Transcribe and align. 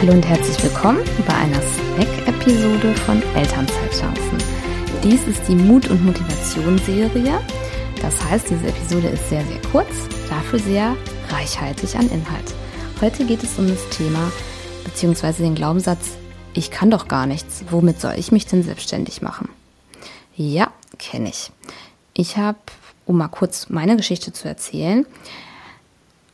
Hallo 0.00 0.14
und 0.14 0.26
herzlich 0.26 0.62
willkommen 0.62 1.04
bei 1.26 1.34
einer 1.34 1.60
Snack-Episode 1.60 2.94
von 3.04 3.22
Elternzeitchancen. 3.34 4.38
Dies 5.04 5.26
ist 5.26 5.46
die 5.46 5.54
Mut- 5.54 5.90
und 5.90 6.02
Motivationsserie. 6.02 7.38
Das 8.00 8.24
heißt, 8.24 8.48
diese 8.48 8.68
Episode 8.68 9.08
ist 9.08 9.28
sehr, 9.28 9.44
sehr 9.44 9.60
kurz, 9.70 9.90
dafür 10.30 10.58
sehr 10.58 10.96
reichhaltig 11.28 11.96
an 11.96 12.08
Inhalt. 12.08 12.54
Heute 13.02 13.26
geht 13.26 13.42
es 13.42 13.58
um 13.58 13.68
das 13.68 13.86
Thema 13.90 14.32
bzw. 14.84 15.42
den 15.42 15.54
Glaubenssatz, 15.54 16.12
ich 16.54 16.70
kann 16.70 16.90
doch 16.90 17.06
gar 17.06 17.26
nichts, 17.26 17.62
womit 17.68 18.00
soll 18.00 18.14
ich 18.16 18.32
mich 18.32 18.46
denn 18.46 18.62
selbstständig 18.62 19.20
machen? 19.20 19.50
Ja, 20.34 20.72
kenne 20.98 21.28
ich. 21.28 21.52
Ich 22.14 22.38
habe, 22.38 22.56
um 23.04 23.18
mal 23.18 23.28
kurz 23.28 23.68
meine 23.68 23.98
Geschichte 23.98 24.32
zu 24.32 24.48
erzählen, 24.48 25.04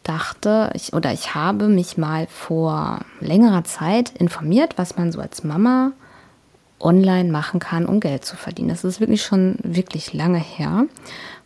dachte 0.09 0.70
ich 0.74 0.92
oder 0.92 1.12
ich 1.12 1.34
habe 1.34 1.69
mich 1.69 1.98
mal 1.98 2.27
vor 2.28 3.01
längerer 3.20 3.64
Zeit 3.64 4.10
informiert, 4.10 4.74
was 4.77 4.97
man 4.97 5.12
so 5.12 5.20
als 5.20 5.45
Mama 5.45 5.92
online 6.78 7.30
machen 7.30 7.59
kann, 7.60 7.87
um 7.87 8.01
Geld 8.01 8.24
zu 8.24 8.37
verdienen. 8.37 8.69
Das 8.69 8.84
ist 8.84 9.00
wirklich 9.00 9.23
schon 9.23 9.56
wirklich 9.62 10.12
lange 10.12 10.38
her. 10.38 10.87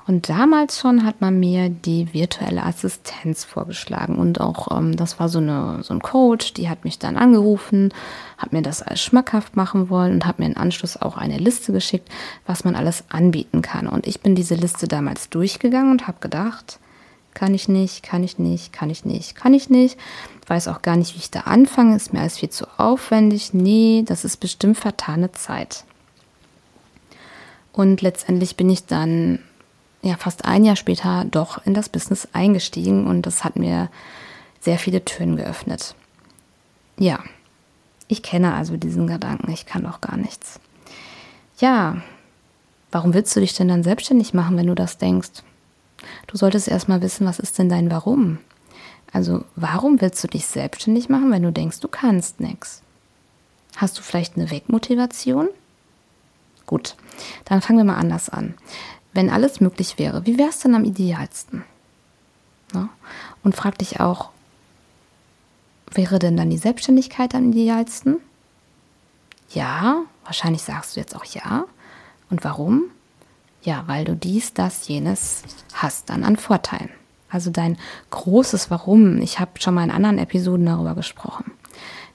Und 0.06 0.28
damals 0.28 0.80
schon 0.80 1.04
hat 1.04 1.20
man 1.20 1.38
mir 1.38 1.68
die 1.68 2.12
virtuelle 2.12 2.64
Assistenz 2.64 3.44
vorgeschlagen. 3.44 4.16
Und 4.16 4.40
auch, 4.40 4.76
ähm, 4.76 4.96
das 4.96 5.20
war 5.20 5.28
so, 5.28 5.38
eine, 5.38 5.84
so 5.84 5.94
ein 5.94 6.00
Coach, 6.00 6.52
die 6.54 6.68
hat 6.68 6.84
mich 6.84 6.98
dann 6.98 7.16
angerufen, 7.16 7.94
hat 8.36 8.52
mir 8.52 8.62
das 8.62 8.82
alles 8.82 9.00
schmackhaft 9.00 9.54
machen 9.54 9.88
wollen 9.88 10.14
und 10.14 10.26
hat 10.26 10.40
mir 10.40 10.46
im 10.46 10.56
Anschluss 10.56 11.00
auch 11.00 11.16
eine 11.16 11.38
Liste 11.38 11.72
geschickt, 11.72 12.08
was 12.44 12.64
man 12.64 12.74
alles 12.74 13.04
anbieten 13.08 13.62
kann. 13.62 13.86
Und 13.86 14.06
ich 14.08 14.20
bin 14.20 14.34
diese 14.34 14.56
Liste 14.56 14.88
damals 14.88 15.30
durchgegangen 15.30 15.92
und 15.92 16.08
habe 16.08 16.18
gedacht, 16.20 16.80
kann 17.34 17.54
ich 17.54 17.68
nicht, 17.68 18.02
kann 18.02 18.24
ich 18.24 18.38
nicht, 18.38 18.72
kann 18.72 18.90
ich 18.90 19.04
nicht, 19.04 19.34
kann 19.34 19.54
ich 19.54 19.70
nicht. 19.70 19.98
Weiß 20.46 20.68
auch 20.68 20.82
gar 20.82 20.96
nicht, 20.96 21.14
wie 21.14 21.20
ich 21.20 21.30
da 21.30 21.40
anfange, 21.40 21.96
ist 21.96 22.12
mir 22.12 22.20
alles 22.20 22.38
viel 22.38 22.50
zu 22.50 22.66
aufwendig. 22.78 23.54
Nee, 23.54 24.02
das 24.06 24.24
ist 24.24 24.38
bestimmt 24.38 24.78
vertane 24.78 25.32
Zeit. 25.32 25.84
Und 27.72 28.02
letztendlich 28.02 28.56
bin 28.56 28.68
ich 28.68 28.86
dann 28.86 29.38
ja 30.02 30.16
fast 30.16 30.44
ein 30.44 30.64
Jahr 30.64 30.76
später 30.76 31.24
doch 31.30 31.64
in 31.66 31.74
das 31.74 31.88
Business 31.88 32.28
eingestiegen 32.32 33.06
und 33.06 33.22
das 33.22 33.44
hat 33.44 33.56
mir 33.56 33.90
sehr 34.60 34.78
viele 34.78 35.04
Türen 35.04 35.36
geöffnet. 35.36 35.94
Ja, 36.98 37.20
ich 38.08 38.22
kenne 38.22 38.54
also 38.54 38.76
diesen 38.76 39.06
Gedanken, 39.06 39.52
ich 39.52 39.66
kann 39.66 39.84
doch 39.84 40.00
gar 40.00 40.16
nichts. 40.16 40.58
Ja, 41.58 42.02
warum 42.90 43.14
willst 43.14 43.36
du 43.36 43.40
dich 43.40 43.54
denn 43.54 43.68
dann 43.68 43.84
selbstständig 43.84 44.34
machen, 44.34 44.56
wenn 44.56 44.66
du 44.66 44.74
das 44.74 44.98
denkst? 44.98 45.44
Du 46.26 46.36
solltest 46.36 46.68
erstmal 46.68 47.02
wissen, 47.02 47.26
was 47.26 47.38
ist 47.38 47.58
denn 47.58 47.68
dein 47.68 47.90
Warum? 47.90 48.38
Also, 49.12 49.44
warum 49.56 50.00
willst 50.00 50.22
du 50.22 50.28
dich 50.28 50.46
selbstständig 50.46 51.08
machen, 51.08 51.30
wenn 51.30 51.42
du 51.42 51.52
denkst, 51.52 51.80
du 51.80 51.88
kannst 51.88 52.40
nichts? 52.40 52.82
Hast 53.76 53.98
du 53.98 54.02
vielleicht 54.02 54.36
eine 54.36 54.50
Wegmotivation? 54.50 55.48
Gut, 56.66 56.96
dann 57.44 57.60
fangen 57.60 57.78
wir 57.78 57.84
mal 57.84 57.98
anders 57.98 58.28
an. 58.28 58.54
Wenn 59.12 59.30
alles 59.30 59.60
möglich 59.60 59.98
wäre, 59.98 60.26
wie 60.26 60.38
wäre 60.38 60.50
es 60.50 60.60
denn 60.60 60.74
am 60.74 60.84
idealsten? 60.84 61.64
Ja? 62.72 62.88
Und 63.42 63.56
frag 63.56 63.78
dich 63.78 63.98
auch, 63.98 64.30
wäre 65.90 66.20
denn 66.20 66.36
dann 66.36 66.50
die 66.50 66.58
Selbstständigkeit 66.58 67.34
am 67.34 67.50
idealsten? 67.50 68.18
Ja, 69.50 70.02
wahrscheinlich 70.24 70.62
sagst 70.62 70.94
du 70.94 71.00
jetzt 71.00 71.16
auch 71.16 71.24
ja. 71.24 71.64
Und 72.30 72.44
warum? 72.44 72.84
Ja, 73.62 73.84
weil 73.86 74.04
du 74.04 74.16
dies, 74.16 74.54
das, 74.54 74.88
jenes 74.88 75.42
hast 75.74 76.10
dann 76.10 76.24
an 76.24 76.36
Vorteilen. 76.36 76.90
Also 77.28 77.50
dein 77.50 77.78
großes 78.10 78.70
Warum. 78.70 79.20
Ich 79.20 79.38
habe 79.38 79.60
schon 79.60 79.74
mal 79.74 79.84
in 79.84 79.90
anderen 79.90 80.18
Episoden 80.18 80.66
darüber 80.66 80.94
gesprochen. 80.94 81.52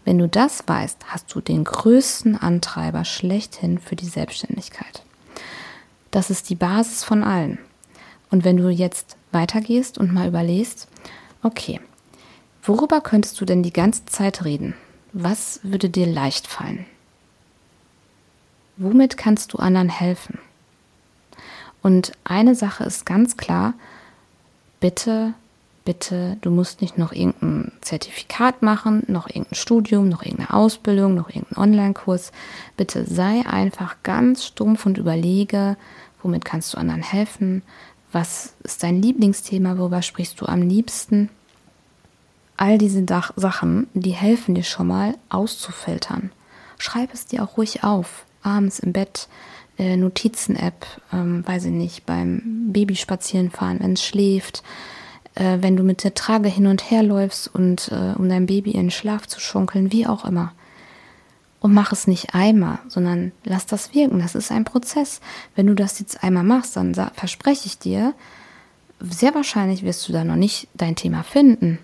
Wenn 0.04 0.18
du 0.18 0.28
das 0.28 0.64
weißt, 0.68 1.06
hast 1.08 1.34
du 1.34 1.42
den 1.42 1.64
größten 1.64 2.38
Antreiber 2.38 3.06
schlechthin 3.06 3.80
für 3.80 3.96
die 3.96 4.08
Selbstständigkeit. 4.08 5.04
Das 6.12 6.30
ist 6.30 6.50
die 6.50 6.56
Basis 6.56 7.04
von 7.04 7.24
allen. 7.24 7.58
Und 8.30 8.44
wenn 8.44 8.58
du 8.58 8.70
jetzt 8.70 9.18
weitergehst 9.32 9.98
und 9.98 10.14
mal 10.14 10.28
überlegst, 10.28 10.88
okay, 11.42 11.80
worüber 12.64 13.02
könntest 13.02 13.40
du 13.42 13.46
denn 13.46 13.64
die 13.64 13.74
ganze 13.74 14.06
Zeit 14.06 14.46
reden? 14.46 14.76
Was 15.14 15.60
würde 15.64 15.90
dir 15.90 16.08
leicht 16.08 16.48
fallen? 16.48 16.86
Womit 18.78 19.18
kannst 19.18 19.54
du 19.54 19.58
anderen 19.58 19.90
helfen? 19.90 20.40
Und 21.86 22.14
eine 22.24 22.56
Sache 22.56 22.84
ist 22.84 23.06
ganz 23.06 23.38
klar, 23.38 23.76
bitte, 24.80 25.36
bitte, 25.84 26.36
du 26.42 26.50
musst 26.50 26.82
nicht 26.82 26.98
noch 26.98 27.14
irgendein 27.14 27.74
Zertifikat 27.82 28.64
machen, 28.64 29.04
noch 29.06 29.30
irgendein 29.30 29.54
Studium, 29.54 30.10
noch 30.10 30.24
irgendeine 30.24 30.56
Ausbildung, 30.56 31.14
noch 31.14 31.30
irgendeinen 31.30 31.62
Online-Kurs. 31.62 32.32
Bitte 32.76 33.06
sei 33.06 33.46
einfach 33.46 33.98
ganz 34.02 34.46
stumpf 34.46 34.88
und 34.88 34.98
überlege, 34.98 35.78
womit 36.24 36.44
kannst 36.44 36.74
du 36.74 36.80
anderen 36.80 37.04
helfen? 37.04 37.62
Was 38.12 38.56
ist 38.64 38.82
dein 38.82 39.00
Lieblingsthema? 39.00 39.78
Worüber 39.78 40.02
sprichst 40.02 40.42
du 40.42 40.48
am 40.48 40.64
liebsten? 40.64 41.30
All 42.58 42.80
diese 42.80 43.04
Dach 43.04 43.32
Sachen, 43.36 43.86
die 43.94 44.16
helfen 44.16 44.56
dir 44.56 44.64
schon 44.64 44.88
mal 44.88 45.14
auszufiltern. 45.30 46.32
Schreib 46.80 47.14
es 47.14 47.28
dir 47.28 47.44
auch 47.44 47.58
ruhig 47.58 47.84
auf, 47.84 48.26
abends 48.42 48.80
im 48.80 48.92
Bett, 48.92 49.28
äh, 49.78 49.98
Notizen-App, 49.98 50.86
ähm, 51.12 51.46
weiß 51.46 51.66
ich 51.66 51.72
nicht, 51.72 52.06
beim 52.06 52.72
Babyspazieren 52.72 53.52
wenn 53.60 53.94
es 53.94 54.04
schläft, 54.04 54.64
äh, 55.36 55.58
wenn 55.62 55.76
du 55.76 55.84
mit 55.84 56.04
der 56.04 56.14
Trage 56.14 56.50
hin 56.50 56.68
und 56.68 56.90
her 56.90 57.04
läufst 57.04 57.54
und 57.54 57.90
äh, 57.92 58.18
um 58.18 58.30
dein 58.30 58.46
Baby 58.46 58.72
in 58.72 58.84
den 58.84 58.92
Schlaf 58.92 59.28
zu 59.28 59.40
schunkeln, 59.40 59.92
wie 59.92 60.08
auch 60.08 60.26
immer. 60.26 60.54
Und 61.60 61.74
mach 61.74 61.92
es 61.92 62.08
nicht 62.08 62.36
einmal, 62.36 62.80
sondern 62.88 63.32
lass 63.44 63.66
das 63.66 63.94
wirken. 63.94 64.20
Das 64.20 64.36
ist 64.36 64.52
ein 64.52 64.66
Prozess. 64.66 65.20
Wenn 65.56 65.68
du 65.68 65.74
das 65.74 66.00
jetzt 66.00 66.24
einmal 66.24 66.44
machst, 66.44 66.78
dann 66.78 66.94
verspreche 66.94 67.66
ich 67.66 67.80
dir, 67.80 68.14
sehr 69.00 69.34
wahrscheinlich 69.34 69.84
wirst 69.84 70.08
du 70.08 70.14
da 70.14 70.24
noch 70.24 70.36
nicht 70.36 70.68
dein 70.76 70.96
Thema 70.96 71.24
finden. 71.24 71.80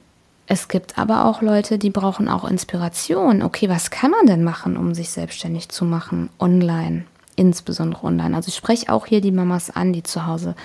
Es 0.47 0.67
gibt 0.67 0.97
aber 0.97 1.25
auch 1.25 1.41
Leute, 1.41 1.77
die 1.77 1.89
brauchen 1.89 2.27
auch 2.27 2.43
Inspiration. 2.49 3.41
Okay, 3.41 3.69
was 3.69 3.89
kann 3.89 4.11
man 4.11 4.25
denn 4.25 4.43
machen, 4.43 4.77
um 4.77 4.93
sich 4.93 5.09
selbstständig 5.09 5.69
zu 5.69 5.85
machen 5.85 6.29
online? 6.39 7.05
Insbesondere 7.41 8.03
online. 8.03 8.35
Also 8.35 8.49
ich 8.49 8.55
spreche 8.55 8.93
auch 8.93 9.07
hier 9.07 9.19
die 9.19 9.31
Mamas 9.31 9.71
an, 9.71 9.93
die 9.93 10.03
zu 10.03 10.27
Hause 10.27 10.55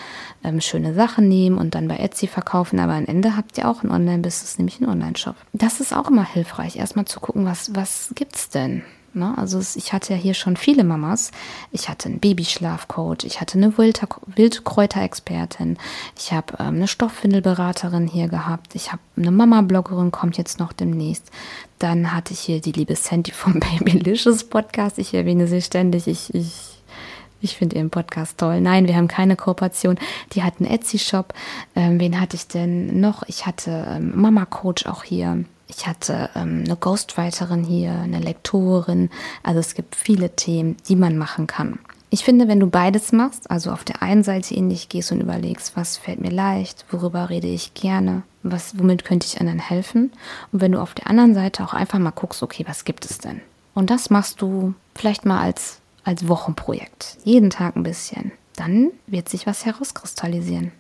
ähm, 0.45 0.61
schöne 0.61 0.93
Sachen 0.93 1.27
nehmen 1.27 1.57
und 1.57 1.75
dann 1.75 1.89
bei 1.89 1.97
Etsy 1.97 2.27
verkaufen, 2.27 2.79
aber 2.79 2.93
am 2.93 3.07
Ende 3.07 3.35
habt 3.35 3.57
ihr 3.57 3.67
auch 3.67 3.83
ein 3.83 3.91
Online-Business, 3.91 4.59
nämlich 4.59 4.83
einen 4.83 4.91
Online-Shop. 4.91 5.37
Das 5.55 5.81
ist 5.81 5.95
auch 5.97 6.11
immer 6.11 6.25
hilfreich, 6.25 6.77
erstmal 6.77 7.07
zu 7.07 7.19
gucken, 7.19 7.47
was, 7.47 7.75
was 7.75 8.13
es 8.35 8.51
denn? 8.51 8.83
Ne? 9.17 9.35
Also 9.37 9.59
ich 9.59 9.93
hatte 9.95 10.13
ja 10.13 10.19
hier 10.19 10.35
schon 10.35 10.57
viele 10.57 10.85
Mamas. 10.85 11.31
Ich 11.73 11.89
hatte 11.89 12.09
einen 12.09 12.21
Babyschlafcoach, 12.21 13.25
ich 13.25 13.41
hatte 13.41 13.57
eine 13.57 13.77
Wildkräuterexpertin, 13.79 15.79
ich 16.19 16.33
habe 16.33 16.55
ähm, 16.61 16.77
eine 16.77 16.87
Stoffwindelberaterin 16.87 18.07
hier 18.07 18.29
gehabt, 18.29 18.75
ich 18.75 18.93
habe 18.93 19.01
eine 19.17 19.31
Mama-Bloggerin, 19.31 20.13
kommt 20.13 20.37
jetzt 20.37 20.61
noch 20.61 20.75
demnächst. 20.75 21.31
Dann 21.79 22.13
hatte 22.13 22.35
ich 22.35 22.41
hier 22.41 22.61
die 22.61 22.73
liebe 22.73 22.95
Sandy 22.95 23.33
vom 23.33 23.55
Babylicious 23.61 24.45
Podcast. 24.45 24.99
Ich 24.99 25.15
erwähne 25.15 25.47
sie 25.47 25.63
ständig. 25.63 26.07
Ich, 26.07 26.35
ich, 26.35 26.83
ich 27.41 27.57
finde 27.57 27.77
ihren 27.77 27.91
Podcast 27.91 28.37
toll. 28.37 28.61
Nein, 28.61 28.87
wir 28.87 28.97
haben 28.97 29.09
keine 29.09 29.37
Kooperation. 29.37 29.99
Die 30.33 30.43
hat 30.43 30.61
einen 30.61 30.71
Etsy-Shop. 30.71 31.33
Ähm, 31.75 31.99
wen 31.99 32.21
hatte 32.21 32.37
ich 32.37 32.49
denn 32.49 33.01
noch? 33.01 33.23
Ich 33.29 33.47
hatte 33.47 33.87
ähm, 33.91 34.13
Mama-Coach 34.15 34.85
auch 34.85 35.05
hier. 35.05 35.47
Ich 35.69 35.87
hatte 35.87 36.31
ähm, 36.35 36.63
eine 36.65 36.77
Ghostwriterin 36.77 37.65
hier, 37.65 37.93
eine 37.93 38.21
Lektorin. 38.21 39.11
Also 39.43 39.61
es 39.61 39.75
gibt 39.75 39.97
viele 39.97 40.35
Themen, 40.35 40.77
die 40.89 40.97
man 40.97 41.19
machen 41.19 41.47
kann. 41.47 41.79
Ich 42.09 42.25
finde, 42.25 42.47
wenn 42.47 42.61
du 42.61 42.69
beides 42.69 43.11
machst, 43.11 43.51
also 43.51 43.73
auf 43.73 43.83
der 43.83 44.01
einen 44.01 44.23
Seite 44.23 44.55
in 44.55 44.69
dich 44.69 44.89
gehst 44.89 45.11
und 45.11 45.21
überlegst, 45.21 45.77
was 45.77 45.97
fällt 45.97 46.21
mir 46.21 46.31
leicht, 46.31 46.85
worüber 46.91 47.31
rede 47.31 47.49
ich 47.49 47.75
gerne, 47.75 48.23
was, 48.45 48.79
womit 48.79 49.05
könnte 49.05 49.27
ich 49.27 49.41
anderen 49.41 49.59
helfen, 49.59 50.13
und 50.53 50.61
wenn 50.61 50.73
du 50.73 50.81
auf 50.81 50.95
der 50.95 51.09
anderen 51.09 51.35
Seite 51.35 51.65
auch 51.65 51.75
einfach 51.75 51.99
mal 51.99 52.13
guckst, 52.13 52.45
okay, 52.45 52.65
was 52.67 52.85
gibt 52.85 53.05
es 53.05 53.19
denn? 53.19 53.41
Und 53.75 53.91
das 53.91 54.09
machst 54.09 54.41
du 54.41 54.75
vielleicht 54.95 55.27
mal 55.27 55.41
als, 55.41 55.81
als 56.05 56.29
Wochenprojekt, 56.29 57.19
jeden 57.25 57.51
Tag 57.51 57.75
ein 57.75 57.83
bisschen, 57.83 58.31
dann 58.55 58.93
wird 59.09 59.29
sich 59.29 59.47
was 59.47 59.67
herauskristallisieren. 59.67 60.71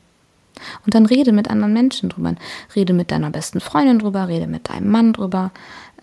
Und 0.84 0.94
dann 0.94 1.06
rede 1.06 1.32
mit 1.32 1.50
anderen 1.50 1.72
Menschen 1.72 2.08
drüber. 2.08 2.34
Rede 2.74 2.92
mit 2.92 3.10
deiner 3.10 3.30
besten 3.30 3.60
Freundin 3.60 3.98
drüber, 3.98 4.28
rede 4.28 4.46
mit 4.46 4.68
deinem 4.68 4.90
Mann 4.90 5.12
drüber, 5.12 5.50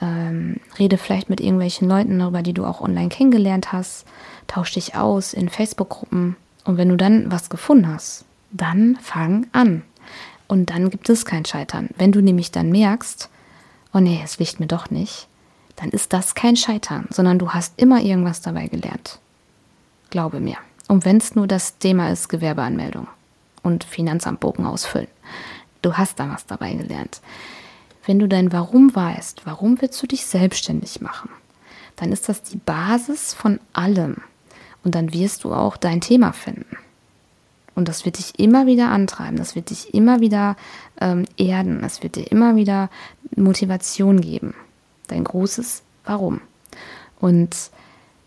ähm, 0.02 0.58
rede 0.80 0.98
vielleicht 0.98 1.30
mit 1.30 1.42
irgendwelchen 1.42 1.88
Leuten 1.88 2.20
darüber, 2.20 2.42
die 2.42 2.54
du 2.54 2.66
auch 2.66 2.82
online 2.82 3.10
kennengelernt 3.10 3.72
hast. 3.72 4.06
Tausch 4.48 4.74
dich 4.74 4.96
aus 4.96 5.34
in 5.34 5.50
Facebook-Gruppen. 5.50 6.36
Und 6.66 6.78
wenn 6.78 6.90
du 6.90 6.98
dann 6.98 7.32
was 7.32 7.50
gefunden 7.50 7.88
hast, 7.88 8.26
dann 8.52 8.98
fang 9.02 9.48
an. 9.52 9.84
Und 10.48 10.70
dann 10.70 10.90
gibt 10.90 11.10
es 11.10 11.26
kein 11.26 11.46
Scheitern. 11.46 11.90
Wenn 11.98 12.12
du 12.12 12.22
nämlich 12.22 12.52
dann 12.52 12.70
merkst, 12.70 13.30
oh 13.94 14.00
nee, 14.00 14.22
es 14.24 14.40
liegt 14.40 14.60
mir 14.60 14.68
doch 14.68 14.92
nicht, 14.92 15.28
dann 15.76 15.90
ist 15.90 16.14
das 16.14 16.36
kein 16.36 16.56
Scheitern, 16.56 17.08
sondern 17.10 17.40
du 17.40 17.52
hast 17.52 17.74
immer 17.80 18.02
irgendwas 18.02 18.42
dabei 18.42 18.68
gelernt. 18.68 19.20
Glaube 20.10 20.40
mir. 20.40 20.58
Und 20.88 21.06
wenn 21.06 21.18
es 21.18 21.36
nur 21.36 21.48
das 21.48 21.80
Thema 21.80 22.12
ist, 22.12 22.30
Gewerbeanmeldung 22.30 23.08
und 23.64 23.84
Finanzamtbogen 23.84 24.66
ausfüllen. 24.66 25.08
Du 25.82 25.94
hast 25.98 26.20
da 26.20 26.30
was 26.30 26.46
dabei 26.46 26.74
gelernt. 26.74 27.22
wenn 28.06 28.20
du 28.20 28.28
dein 28.28 28.52
Warum 28.52 28.94
weißt, 28.94 29.46
warum 29.46 29.82
willst 29.82 30.02
du 30.04 30.08
dich 30.08 30.26
selbstständig 30.26 31.00
machen, 31.00 31.30
dann 31.96 32.12
ist 32.12 32.28
das 32.28 32.44
die 32.44 32.58
Basis 32.58 33.34
von 33.34 33.60
allem. 33.72 34.18
Und 34.84 34.96
dann 34.96 35.14
wirst 35.14 35.46
du 35.46 35.54
auch 35.54 35.78
dein 35.78 36.02
Thema 36.02 36.34
finden. 36.34 36.78
Und 37.76 37.88
das 37.88 38.06
wird 38.06 38.18
dich 38.20 38.38
immer 38.38 38.66
wieder 38.66 38.90
antreiben, 38.90 39.38
das 39.38 39.56
wird 39.56 39.70
dich 39.70 39.94
immer 39.94 40.20
wieder 40.20 40.58
ähm, 41.00 41.26
erden, 41.38 41.82
das 41.82 42.04
wird 42.04 42.18
dir 42.18 42.30
immer 42.30 42.56
wieder 42.56 42.90
Motivation 43.36 44.22
geben. 44.22 44.54
Dein 45.08 45.24
großes 45.24 45.82
Warum. 46.06 46.42
Und 47.20 47.56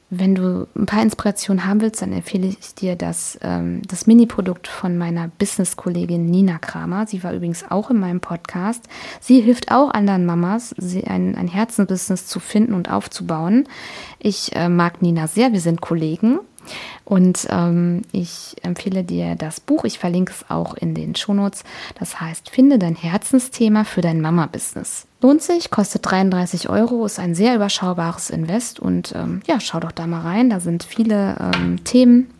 wenn 0.08 0.36
du 0.36 0.68
ein 0.76 0.86
paar 0.86 1.02
Inspirationen 1.02 1.66
haben 1.66 1.80
willst, 1.80 2.00
dann 2.00 2.12
empfehle 2.12 2.46
ich 2.46 2.74
dir 2.76 2.94
das, 2.94 3.38
ähm, 3.42 3.82
das 3.88 4.06
Mini-Produkt 4.06 4.68
von 4.68 4.96
meiner 4.96 5.28
Business-Kollegin 5.38 6.26
Nina 6.26 6.58
Kramer. 6.58 7.06
Sie 7.06 7.24
war 7.24 7.32
übrigens 7.32 7.64
auch 7.68 7.90
in 7.90 7.98
meinem 7.98 8.20
Podcast. 8.20 8.84
Sie 9.20 9.40
hilft 9.40 9.72
auch 9.72 9.90
anderen 9.90 10.24
Mamas, 10.24 10.74
ein, 11.06 11.34
ein 11.34 11.48
Herzensbusiness 11.48 12.26
zu 12.26 12.38
finden 12.38 12.74
und 12.74 12.90
aufzubauen. 12.90 13.68
Ich 14.20 14.54
äh, 14.54 14.68
mag 14.68 15.02
Nina 15.02 15.26
sehr, 15.26 15.52
wir 15.52 15.60
sind 15.60 15.80
Kollegen. 15.80 16.38
Und 17.04 17.46
ähm, 17.50 18.02
ich 18.12 18.56
empfehle 18.62 19.04
dir 19.04 19.36
das 19.36 19.60
Buch, 19.60 19.84
ich 19.84 19.98
verlinke 19.98 20.32
es 20.32 20.50
auch 20.50 20.74
in 20.74 20.94
den 20.94 21.14
Shownotes. 21.14 21.64
Das 21.98 22.20
heißt, 22.20 22.50
finde 22.50 22.78
dein 22.78 22.96
Herzensthema 22.96 23.84
für 23.84 24.00
dein 24.00 24.20
Mama-Business. 24.20 25.06
Lohnt 25.22 25.42
sich, 25.42 25.70
kostet 25.70 26.10
33 26.10 26.68
Euro, 26.68 27.06
ist 27.06 27.18
ein 27.18 27.34
sehr 27.34 27.54
überschaubares 27.54 28.30
Invest 28.30 28.80
und 28.80 29.14
ähm, 29.14 29.40
ja, 29.46 29.60
schau 29.60 29.80
doch 29.80 29.92
da 29.92 30.06
mal 30.06 30.22
rein. 30.22 30.50
Da 30.50 30.60
sind 30.60 30.84
viele 30.84 31.36
ähm, 31.40 31.84
Themen 31.84 32.30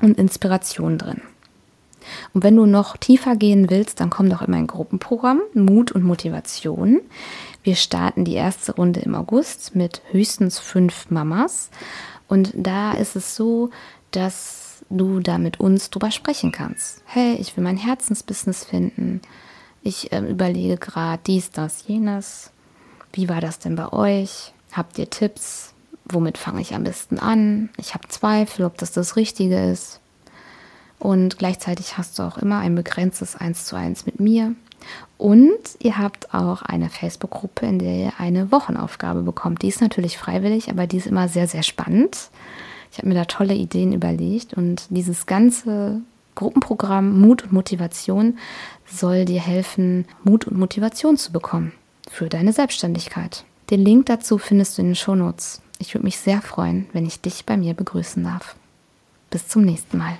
und 0.00 0.18
Inspirationen 0.18 0.98
drin. 0.98 1.22
Und 2.32 2.44
wenn 2.44 2.56
du 2.56 2.66
noch 2.66 2.96
tiefer 2.96 3.36
gehen 3.36 3.70
willst, 3.70 4.00
dann 4.00 4.10
komm 4.10 4.28
doch 4.28 4.42
in 4.42 4.50
mein 4.50 4.66
Gruppenprogramm 4.66 5.40
Mut 5.54 5.92
und 5.92 6.04
Motivation. 6.04 7.00
Wir 7.62 7.76
starten 7.76 8.24
die 8.24 8.34
erste 8.34 8.74
Runde 8.74 9.00
im 9.00 9.14
August 9.14 9.74
mit 9.74 10.02
höchstens 10.10 10.58
fünf 10.58 11.10
Mamas. 11.10 11.70
Und 12.28 12.52
da 12.54 12.92
ist 12.92 13.16
es 13.16 13.36
so, 13.36 13.70
dass 14.10 14.84
du 14.90 15.20
da 15.20 15.38
mit 15.38 15.60
uns 15.60 15.90
drüber 15.90 16.10
sprechen 16.10 16.52
kannst. 16.52 17.02
Hey, 17.06 17.34
ich 17.34 17.56
will 17.56 17.64
mein 17.64 17.76
Herzensbusiness 17.76 18.64
finden. 18.64 19.20
Ich 19.82 20.12
äh, 20.12 20.20
überlege 20.20 20.76
gerade 20.76 21.22
dies, 21.26 21.50
das, 21.50 21.86
jenes. 21.86 22.50
Wie 23.12 23.28
war 23.28 23.40
das 23.40 23.58
denn 23.58 23.76
bei 23.76 23.92
euch? 23.92 24.52
Habt 24.72 24.98
ihr 24.98 25.08
Tipps? 25.08 25.72
Womit 26.06 26.38
fange 26.38 26.60
ich 26.60 26.74
am 26.74 26.84
besten 26.84 27.18
an? 27.18 27.70
Ich 27.76 27.94
habe 27.94 28.08
Zweifel, 28.08 28.64
ob 28.64 28.76
das 28.78 28.92
das 28.92 29.16
Richtige 29.16 29.70
ist. 29.70 30.00
Und 30.98 31.38
gleichzeitig 31.38 31.98
hast 31.98 32.18
du 32.18 32.22
auch 32.22 32.38
immer 32.38 32.58
ein 32.58 32.74
begrenztes 32.74 33.36
Eins 33.36 33.66
zu 33.66 33.76
eins 33.76 34.06
mit 34.06 34.20
mir. 34.20 34.54
Und 35.18 35.58
ihr 35.78 35.98
habt 35.98 36.34
auch 36.34 36.62
eine 36.62 36.90
Facebook-Gruppe, 36.90 37.66
in 37.66 37.78
der 37.78 37.96
ihr 37.96 38.12
eine 38.18 38.52
Wochenaufgabe 38.52 39.22
bekommt. 39.22 39.62
Die 39.62 39.68
ist 39.68 39.80
natürlich 39.80 40.18
freiwillig, 40.18 40.70
aber 40.70 40.86
die 40.86 40.98
ist 40.98 41.06
immer 41.06 41.28
sehr, 41.28 41.46
sehr 41.46 41.62
spannend. 41.62 42.30
Ich 42.90 42.98
habe 42.98 43.08
mir 43.08 43.14
da 43.14 43.24
tolle 43.24 43.54
Ideen 43.54 43.92
überlegt 43.92 44.54
und 44.54 44.86
dieses 44.90 45.26
ganze 45.26 46.00
Gruppenprogramm 46.34 47.20
Mut 47.20 47.44
und 47.44 47.52
Motivation 47.52 48.38
soll 48.86 49.24
dir 49.24 49.40
helfen, 49.40 50.04
Mut 50.24 50.46
und 50.46 50.58
Motivation 50.58 51.16
zu 51.16 51.32
bekommen 51.32 51.72
für 52.10 52.28
deine 52.28 52.52
Selbstständigkeit. 52.52 53.44
Den 53.70 53.84
Link 53.84 54.06
dazu 54.06 54.38
findest 54.38 54.76
du 54.76 54.82
in 54.82 54.88
den 54.88 54.94
Shownotes. 54.94 55.62
Ich 55.78 55.94
würde 55.94 56.04
mich 56.04 56.18
sehr 56.18 56.42
freuen, 56.42 56.86
wenn 56.92 57.06
ich 57.06 57.20
dich 57.20 57.46
bei 57.46 57.56
mir 57.56 57.74
begrüßen 57.74 58.22
darf. 58.22 58.56
Bis 59.30 59.48
zum 59.48 59.62
nächsten 59.62 59.98
Mal. 59.98 60.18